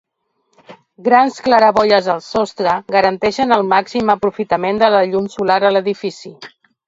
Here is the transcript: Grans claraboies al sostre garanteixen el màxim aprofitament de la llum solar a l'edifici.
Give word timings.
Grans 1.07 1.35
claraboies 1.47 2.07
al 2.13 2.23
sostre 2.29 2.73
garanteixen 2.95 3.55
el 3.59 3.67
màxim 3.75 4.11
aprofitament 4.15 4.83
de 4.85 4.89
la 4.95 5.05
llum 5.11 5.29
solar 5.37 5.61
a 5.69 5.73
l'edifici. 5.77 6.35